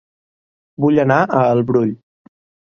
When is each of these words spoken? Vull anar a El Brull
Vull 0.85 0.97
anar 1.03 1.19
a 1.27 1.43
El 1.51 1.63
Brull 1.69 1.93